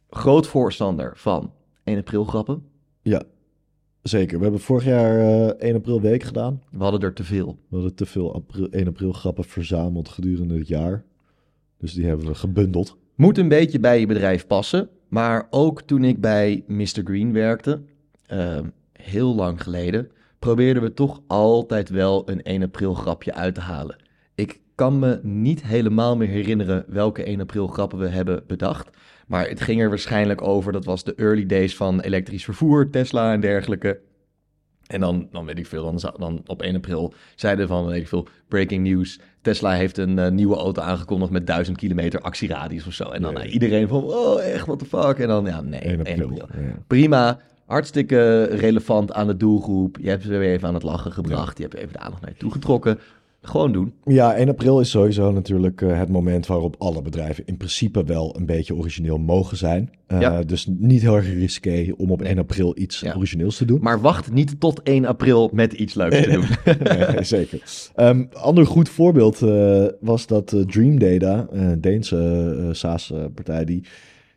[0.09, 2.65] groot voorstander van 1 april grappen.
[3.01, 3.21] Ja.
[4.03, 4.37] Zeker.
[4.37, 6.61] We hebben vorig jaar eh 1 april week gedaan.
[6.69, 7.57] We hadden er te veel.
[7.67, 11.03] We hadden te veel april, 1 april grappen verzameld gedurende het jaar.
[11.77, 12.97] Dus die hebben we gebundeld.
[13.15, 14.89] Moet een beetje bij je bedrijf passen.
[15.07, 17.01] Maar ook toen ik bij Mr.
[17.03, 17.81] Green werkte,
[18.25, 18.59] eh,
[18.93, 23.95] heel lang geleden, probeerden we toch altijd wel een 1 april grapje uit te halen.
[24.35, 28.89] Ik kan me niet helemaal meer herinneren welke 1 april grappen we hebben bedacht.
[29.31, 33.33] Maar het ging er waarschijnlijk over, dat was de early days van elektrisch vervoer, Tesla
[33.33, 33.99] en dergelijke.
[34.87, 38.07] En dan, dan weet ik veel, dan, dan op 1 april zeiden van, weet ik
[38.07, 39.19] veel, breaking news.
[39.41, 43.03] Tesla heeft een eh, nieuwe auto aangekondigd met 1000 kilometer actieradius of zo.
[43.03, 45.19] En dan iedereen van, oh echt, what the fuck?
[45.19, 46.41] En dan, ja, nee, 1 1 april.
[46.41, 46.63] april.
[46.63, 46.75] Ja.
[46.87, 49.97] Prima, hartstikke relevant aan de doelgroep.
[50.01, 51.57] Je hebt ze weer even aan het lachen gebracht.
[51.57, 52.99] Je hebt even de aandacht naar je toe getrokken.
[53.43, 53.93] Gewoon doen.
[54.05, 58.35] Ja, 1 april is sowieso natuurlijk eh, het moment waarop alle bedrijven in principe wel
[58.37, 59.89] een beetje origineel mogen zijn.
[60.07, 60.43] Eh, Ja.
[60.43, 63.13] Dus niet heel erg risqué om op 1 april iets Ja.
[63.15, 63.79] origineels te doen.
[63.81, 66.45] Maar wacht niet tot 1 april met iets leuks te doen.
[67.13, 67.89] nee, zeker.
[67.95, 73.83] Een ander goed voorbeeld eh, was dat Dream Data, een Deense SaaS-partij, die,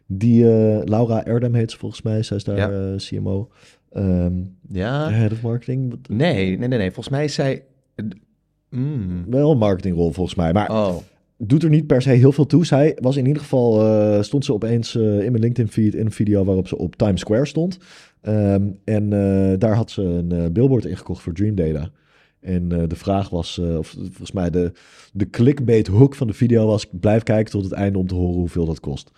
[0.07, 0.45] die
[0.85, 2.97] Laura Erdem heet ze volgens mij, zij is daar Ja.
[2.97, 3.49] CMO,
[3.93, 4.33] ehm,
[4.69, 5.95] ja, Head of Marketing.
[6.09, 6.91] Nee, nee, nee, nee.
[6.91, 7.63] Volgens mij is zij...
[8.75, 9.25] Mm.
[9.29, 10.97] Wel een marketingrol volgens mij, maar Oh,
[11.39, 12.67] doet er niet per se heel veel toe.
[12.67, 16.07] Zij was in ieder geval, eh, stond ze opeens eh, in mijn LinkedIn feed in
[16.07, 17.79] een video waarop ze op Times Square stond.
[18.21, 21.89] Ehm, en eh, daar had ze een billboard ingekocht voor Dream Data.
[22.41, 24.73] En de vraag was, of volgens mij de,
[25.13, 28.35] de clickbait hook van de video was, blijf kijken tot het einde om te horen
[28.39, 29.11] hoeveel dat kost.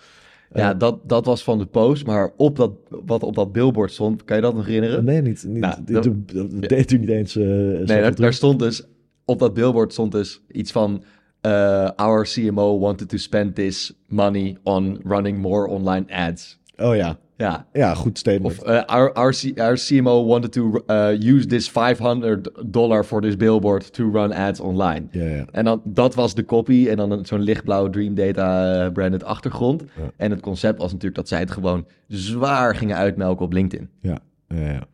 [0.55, 2.07] ja, Eh, dat, dat was van de post.
[2.07, 5.05] Maar op dat, wat op dat billboard stond, kan je dat nog herinneren?
[5.05, 5.45] nee, niet.
[5.49, 7.37] niet Nou, dat- deed u niet eens.
[7.37, 8.87] eh, Nee, daar, stond dus...
[9.29, 11.03] Op dat billboard stond dus iets van...
[11.41, 16.59] eh, our CMO wanted to spend this money on running more online ads.
[16.79, 18.59] Oh ja, Ja, ja, goed statement.
[18.61, 23.21] Of uh, our, our, C- our CMO wanted to uh, use this 500 dollar for
[23.21, 25.07] this billboard to run ads online.
[25.11, 25.45] ja, ja.
[25.53, 26.87] En dan, dat was de copy.
[26.89, 29.83] En dan zo'n lichtblauwe Dream Data eh, branded achtergrond.
[29.97, 30.11] Ja.
[30.17, 33.89] En het concept was natuurlijk dat zij het gewoon zwaar gingen uitmelken op LinkedIn.
[34.01, 34.87] Ja, ja, ja.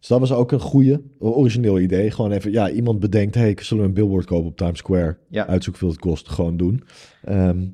[0.00, 2.10] Dus dat was ook een goede, origineel idee.
[2.10, 5.16] Gewoon even, ja, iemand bedenkt, hey, zullen we een billboard kopen op Times Square?
[5.28, 5.46] Ja.
[5.46, 6.82] Uitzoek hoeveel het kost, gewoon doen.
[7.24, 7.66] Ehm,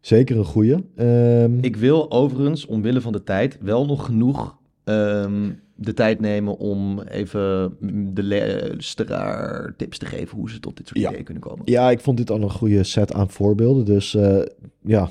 [0.00, 0.84] zeker een goede.
[0.96, 6.56] Ehm, Ik wil overigens, omwille van de tijd, wel nog genoeg ehm, de tijd nemen
[6.58, 7.76] om even
[8.14, 11.08] de luisteraar tips te geven hoe ze tot dit soort Ja.
[11.08, 11.62] ideeën kunnen komen.
[11.64, 13.84] Ja, ik vond dit al een goede set aan voorbeelden.
[13.84, 14.42] Dus eh,
[14.84, 15.10] ja,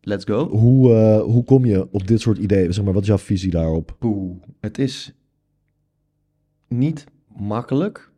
[0.00, 0.48] Let's go.
[0.48, 2.72] hoe, eh, hoe kom je op dit soort ideeën?
[2.74, 3.96] Zeg maar, wat is jouw visie daarop?
[3.98, 4.36] Poeh.
[4.60, 5.12] Het is
[6.68, 7.04] niet
[7.36, 8.10] makkelijk,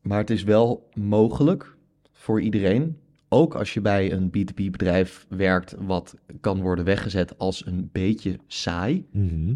[0.00, 1.76] maar het is wel mogelijk
[2.12, 2.98] voor iedereen.
[3.28, 9.06] Ook als je bij een B2B-bedrijf werkt, wat kan worden weggezet als een beetje saai.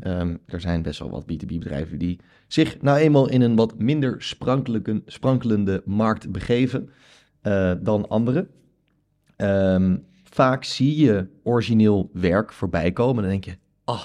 [0.01, 4.23] Ehm, er zijn best wel wat B2B-bedrijven die zich nou eenmaal in een wat minder
[5.07, 6.90] sprankelende markt begeven
[7.40, 8.49] eh, dan anderen.
[9.37, 14.05] Ehm, vaak zie je origineel werk voorbij komen en dan denk je, ah,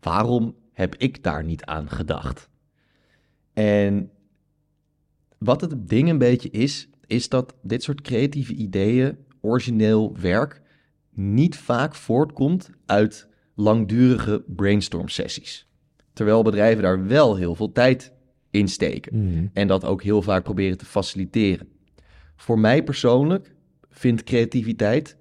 [0.00, 2.47] waarom heb ik daar niet aan gedacht?
[3.58, 4.10] En
[5.38, 10.62] wat het ding een beetje is, is dat dit soort creatieve ideeën, origineel werk,
[11.10, 15.68] niet vaak voortkomt uit langdurige brainstorm sessies.
[16.12, 18.12] Terwijl bedrijven daar wel heel veel tijd
[18.50, 19.26] in steken.
[19.26, 19.46] Mhm.
[19.52, 21.68] En dat ook heel vaak proberen te faciliteren.
[22.36, 23.54] Voor mij persoonlijk
[23.90, 25.16] vindt creativiteit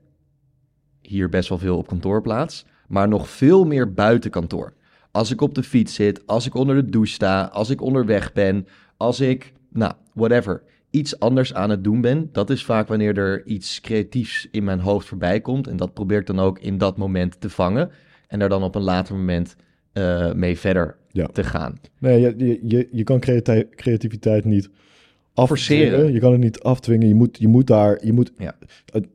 [1.02, 4.73] hier best wel veel op kantoor plaats, maar nog veel meer buiten kantoor.
[5.18, 8.34] Als ik op de fiets zit, als ik onder de douche sta, als ik onderweg
[8.34, 13.18] ben, als ik, nou, whatever, iets anders aan het doen ben, dat is vaak wanneer
[13.18, 15.68] er iets creatiefs in mijn hoofd voorbij komt.
[15.68, 17.90] En dat probeer ik dan ook in dat moment te vangen
[18.28, 19.56] en daar dan op een later moment
[19.94, 21.26] eh, mee verder Ja.
[21.28, 21.80] te gaan.
[22.00, 24.70] Nee, je, je, je, kan creati- creativiteit niet
[25.34, 26.12] Forceren.
[26.14, 27.08] Je kan het niet afdwingen.
[27.08, 28.56] Je moet, je moet daar, je moet, Ja.
[28.92, 29.08] het-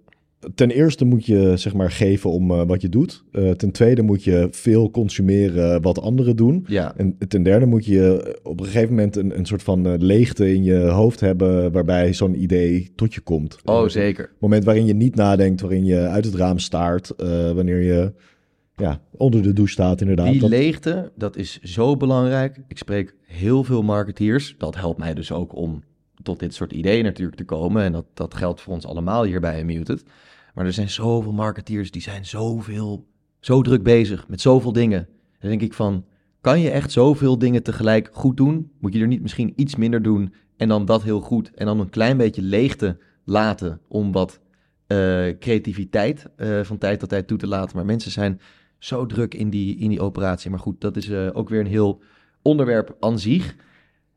[0.55, 3.25] ten eerste moet je zeg maar geven om eh, wat je doet.
[3.33, 6.65] Eh, ten tweede moet je veel consumeren wat anderen doen.
[6.69, 9.93] Ja, En ten derde moet je op een gegeven moment een, een soort van eh,
[9.99, 13.57] leegte in je hoofd hebben waarbij zo'n idee tot je komt.
[13.65, 14.25] oh zeker.
[14.25, 17.13] Het moment waarin je niet nadenkt, waarin je uit het raam staart,
[17.55, 18.13] wanneer je
[18.77, 20.31] ja, onder de douche staat inderdaad.
[20.31, 22.59] Die Dat- leegte, dat is zo belangrijk.
[22.69, 24.55] Ik spreek heel veel marketeers.
[24.59, 25.83] Dat helpt mij dus ook om
[26.23, 27.83] tot dit soort ideeën natuurlijk te komen.
[27.83, 30.05] En dat, dat geldt voor ons allemaal hier bij Unmuted.
[30.55, 33.07] Maar er zijn zoveel marketeers die zijn zoveel,
[33.41, 35.09] zo druk bezig met zoveel dingen.
[35.39, 36.05] Dan denk ik van,
[36.41, 38.71] kan je echt zoveel dingen tegelijk goed doen?
[38.81, 41.51] Moet je er niet misschien iets minder doen en dan dat heel goed?
[41.55, 44.41] En dan een klein beetje leegte laten om wat
[44.87, 47.77] eh, creativiteit eh, van tijd tot tijd toe te laten.
[47.77, 48.41] Maar mensen zijn
[48.79, 50.51] zo druk in die, in die operatie.
[50.51, 52.03] Maar goed, dat is eh, ook weer een heel
[52.43, 53.57] onderwerp aan zich.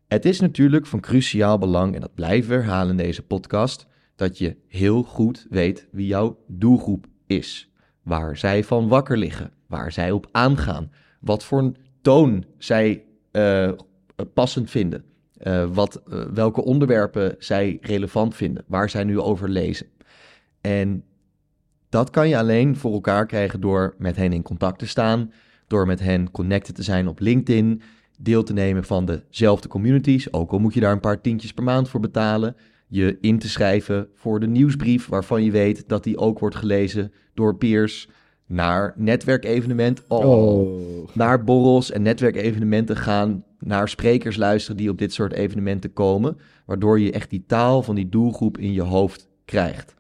[0.08, 4.38] Het is natuurlijk van cruciaal belang, en dat blijven we herhalen in deze podcast, dat
[4.38, 7.72] je heel goed weet wie jouw doelgroep is.
[8.02, 13.72] Waar zij van wakker liggen, waar zij op aangaan, wat voor een toon zij uh,
[14.34, 15.04] passend vinden,
[15.42, 19.88] uh, wat, uh, welke onderwerpen zij relevant vinden, waar zij nu over lezen.
[20.62, 21.04] En
[21.90, 25.32] dat kan je alleen voor elkaar krijgen door met hen in contact te staan,
[25.68, 27.82] door met hen connected te zijn op LinkedIn,
[28.20, 31.64] deel te nemen van dezelfde communities, ook al moet je daar een paar tientjes per
[31.64, 32.56] maand voor betalen,
[32.88, 37.12] je in te schrijven voor de nieuwsbrief waarvan je weet dat die ook wordt gelezen
[37.34, 38.08] door peers,
[38.48, 41.08] naar netwerkevenementen, oh, oh.
[41.14, 47.00] naar borrels en netwerkevenementen gaan, naar sprekers luisteren die op dit soort evenementen komen, waardoor
[47.00, 49.94] je echt die taal van die doelgroep in je hoofd krijgt.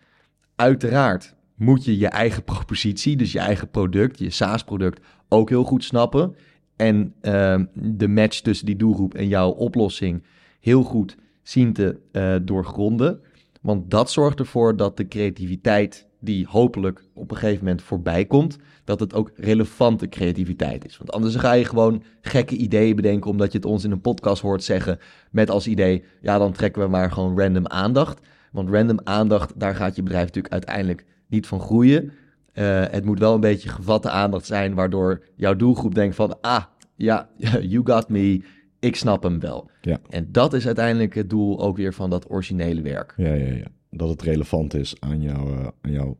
[0.56, 5.84] Uiteraard moet je je eigen propositie, dus je eigen product, je SaaS-product, ook heel goed
[5.84, 6.36] snappen.
[6.76, 10.24] En uh, de match tussen die doelgroep en jouw oplossing
[10.60, 13.20] heel goed zien te uh, doorgronden.
[13.62, 18.58] Want dat zorgt ervoor dat de creativiteit die hopelijk op een gegeven moment voorbij komt,
[18.84, 20.98] dat het ook relevante creativiteit is.
[20.98, 24.42] Want anders ga je gewoon gekke ideeën bedenken omdat je het ons in een podcast
[24.42, 25.00] hoort zeggen
[25.32, 28.20] met als idee, ja dan trekken we maar gewoon random aandacht.
[28.52, 32.12] Want random aandacht, daar gaat je bedrijf natuurlijk uiteindelijk niet van groeien.
[32.56, 36.64] Uh, het moet wel een beetje gevatte aandacht zijn, waardoor jouw doelgroep denkt van, ah,
[36.96, 37.30] ja,
[37.74, 38.42] you got me,
[38.80, 39.70] ik snap hem wel.
[39.82, 40.00] Ja.
[40.10, 43.14] En dat is uiteindelijk het doel ook weer van dat originele werk.
[43.18, 43.68] Ja, ja, ja.
[43.90, 46.18] Dat het relevant is aan, jou, uh, aan jouw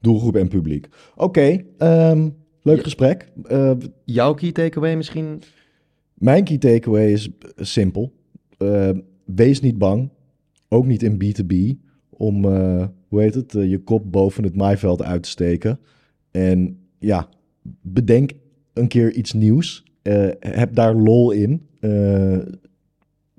[0.00, 0.88] doelgroep en publiek.
[1.16, 2.82] Oké, okay, um, leuk ja.
[2.82, 3.28] gesprek.
[3.50, 3.72] Uh,
[4.04, 5.42] jouw key takeaway misschien?
[6.14, 8.12] Mijn key takeaway is simpel.
[9.24, 10.10] Wees niet bang,
[10.68, 11.88] ook niet in B2B,
[12.20, 12.44] om,
[13.08, 15.80] hoe heet het, je kop boven het maaiveld uit te steken.
[16.30, 17.28] En ja,
[17.80, 18.30] bedenk
[18.72, 19.84] een keer iets nieuws.
[20.38, 21.68] heb daar lol in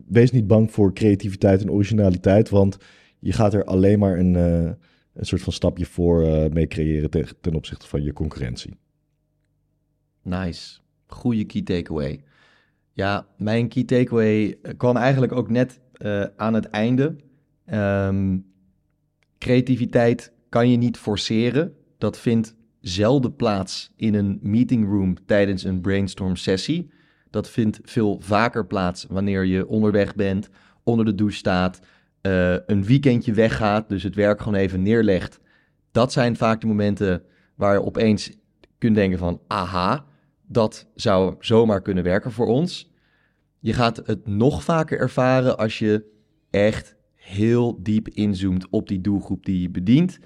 [0.07, 2.77] wees niet bang voor creativiteit en originaliteit, want
[3.19, 6.21] je gaat er alleen maar een, een soort van stapje voor
[6.53, 8.77] mee creëren ten, ten, opzichte van je concurrentie.
[10.21, 10.79] Nice.
[11.05, 12.23] Goede key takeaway.
[12.93, 15.79] Ja, mijn key takeaway kwam eigenlijk ook net
[16.35, 17.15] aan het einde.
[17.73, 18.50] Um,
[19.41, 21.75] creativiteit kan je niet forceren.
[21.97, 26.91] Dat vindt zelden plaats in een meeting room tijdens een brainstorm sessie.
[27.29, 30.49] Dat vindt veel vaker plaats wanneer je onderweg bent,
[30.83, 31.79] onder de douche staat,
[32.21, 35.39] uh, een weekendje weggaat, dus het werk gewoon even neerlegt.
[35.91, 37.23] Dat zijn vaak de momenten
[37.55, 38.31] waar je opeens
[38.77, 40.05] kunt denken van, aha,
[40.47, 42.91] dat zou zomaar kunnen werken voor ons.
[43.59, 46.05] Je gaat het nog vaker ervaren als je
[46.49, 46.95] echt
[47.31, 50.19] heel diep inzoomt op die doelgroep die je bedient.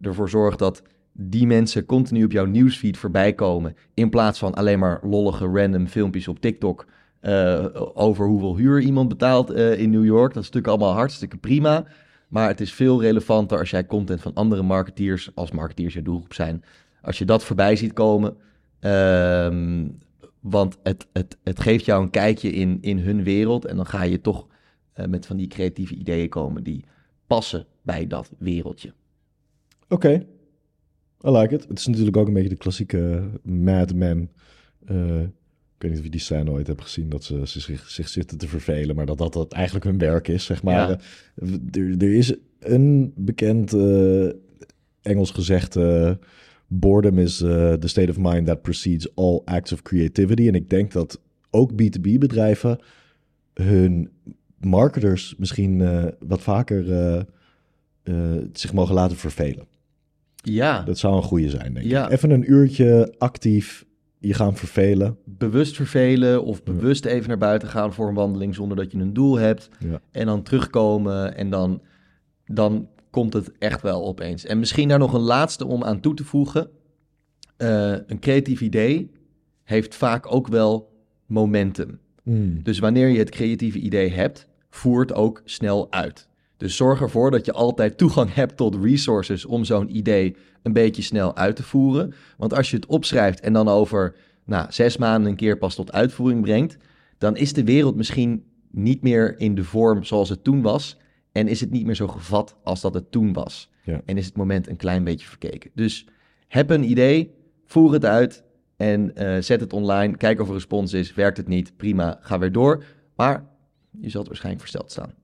[0.00, 3.76] Ervoor zorgt dat die mensen continu op jouw nieuwsfeed voorbij komen.
[3.94, 6.86] In plaats van alleen maar lollige random filmpjes op TikTok.
[7.22, 10.34] Uh, over hoeveel huur iemand betaalt uh, in New York.
[10.34, 11.86] Dat is natuurlijk allemaal hartstikke prima.
[12.28, 16.34] Maar het is veel relevanter als jij content van andere marketeers, als marketeers je doelgroep
[16.34, 16.64] zijn,
[17.02, 18.36] als je dat voorbij ziet komen.
[18.80, 19.84] Uh,
[20.40, 23.64] want het, het, het geeft jou een kijkje in, in hun wereld.
[23.64, 24.46] En dan ga je toch
[24.96, 26.84] uh, met van die creatieve ideeën komen die
[27.26, 28.92] passen bij dat wereldje.
[29.88, 30.26] Oké, okay.
[31.24, 31.68] I like it.
[31.68, 34.30] Het is natuurlijk ook een beetje de klassieke Mad Men.
[34.90, 35.20] Uh,
[35.76, 38.08] ik weet niet of je die scène ooit hebt gezien, dat ze, ze zich, zich,
[38.08, 40.88] zitten te vervelen, maar dat, dat dat eigenlijk hun werk is, zeg maar.
[40.88, 40.98] Ja.
[41.70, 44.30] Er, er, is een bekend uh,
[45.02, 46.18] Engels gezegde,
[46.66, 50.48] boredom is uh, the state of mind that precedes all acts of creativity.
[50.48, 52.78] En ik denk dat ook B2B bedrijven
[53.54, 54.10] hun
[54.58, 56.84] marketers misschien uh, wat vaker
[58.52, 59.66] zich mogen laten vervelen.
[60.34, 60.82] Ja.
[60.82, 62.04] Dat zou een goede zijn, denk ja.
[62.04, 62.12] ik.
[62.12, 63.86] Even een uurtje actief
[64.18, 65.18] je gaan vervelen.
[65.24, 69.12] Bewust vervelen of bewust even naar buiten gaan voor een wandeling zonder dat je een
[69.12, 69.68] doel hebt.
[69.78, 70.00] Ja.
[70.10, 71.82] En dan terugkomen en dan,
[72.44, 74.44] dan komt het echt wel opeens.
[74.44, 76.70] En misschien daar nog een laatste om aan toe te voegen.
[77.58, 79.10] Uh, een creatief idee
[79.62, 80.92] heeft vaak ook wel
[81.26, 81.98] momentum.
[82.26, 82.62] Mm.
[82.62, 86.28] Dus wanneer je het creatieve idee hebt, voer het ook snel uit.
[86.56, 91.02] Dus zorg ervoor dat je altijd toegang hebt tot resources om zo'n idee een beetje
[91.02, 92.14] snel uit te voeren.
[92.36, 94.14] Want als je het opschrijft en dan over
[94.44, 96.76] nou, zes maanden een keer pas tot uitvoering brengt,
[97.18, 100.96] dan is de wereld misschien niet meer in de vorm zoals het toen was.
[101.32, 103.70] En is het niet meer zo gevat als dat het toen was.
[103.84, 104.00] Ja.
[104.04, 105.70] En is het moment een klein beetje verkeken.
[105.74, 106.06] Dus
[106.48, 108.44] heb een idee, voer het uit
[108.76, 110.16] en uh, zet het online.
[110.16, 111.14] Kijk of er respons is.
[111.14, 111.76] Werkt het niet?
[111.76, 112.84] Prima, ga weer door.
[113.14, 113.44] Maar
[114.00, 115.14] je zult waarschijnlijk versteld staan.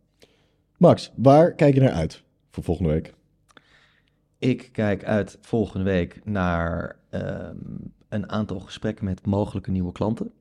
[0.77, 3.15] Max, waar kijk je naar uit voor volgende week?
[4.39, 10.33] Ik kijk uit volgende week naar um, een aantal gesprekken met mogelijke nieuwe klanten.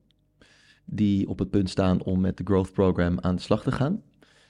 [0.86, 4.04] die op het punt staan om met de Growth Program aan de slag te gaan.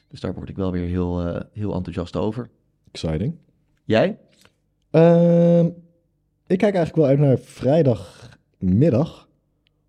[0.07, 2.49] Dus daar word ik wel weer heel, eh, heel enthousiast over.
[2.91, 3.36] Exciting.
[3.84, 4.20] Jij?
[4.89, 5.66] Ehm,
[6.47, 7.38] ik kijk eigenlijk wel uit naar
[8.62, 9.30] vrijdagmiddag.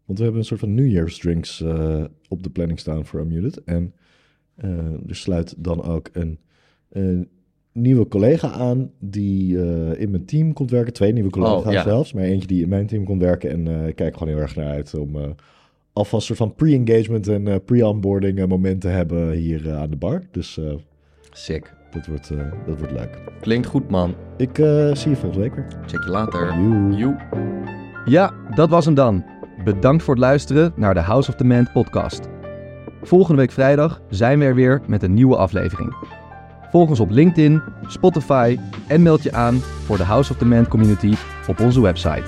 [0.04, 3.20] Want we hebben een soort van New Year's drinks eh, op de planning staan voor
[3.20, 3.64] Unmuted.
[3.64, 3.92] En
[4.54, 6.38] eh, er sluit dan ook een,
[6.88, 7.28] een
[7.72, 10.92] nieuwe collega aan die eh, in mijn team komt werken.
[10.92, 11.82] Twee nieuwe collega's Oh, ja.
[11.82, 13.50] zelfs, maar eentje die in mijn team komt werken.
[13.50, 15.30] En ik kijk gewoon heel erg naar uit om eh,
[15.92, 20.22] alvast een soort van pre-engagement en pre-onboarding eh, moment te hebben hier aan de bar.
[20.30, 20.60] Dus
[21.32, 21.74] Sick.
[21.90, 22.30] dat, wordt,
[22.66, 23.18] dat wordt leuk.
[23.40, 24.14] Klinkt goed, man.
[24.36, 24.56] Ik
[24.92, 25.66] zie je volgende week weer.
[25.86, 26.54] Check je later.
[26.96, 27.81] Joe.
[28.04, 29.24] Ja, dat was hem dan.
[29.64, 32.20] Bedankt voor het luisteren naar de House of the Man podcast.
[33.02, 35.96] Volgende week vrijdag zijn we er weer met een nieuwe aflevering.
[36.70, 40.68] Volg ons op LinkedIn, Spotify en meld je aan voor de House of the Man
[40.68, 41.14] community
[41.46, 42.24] op onze website.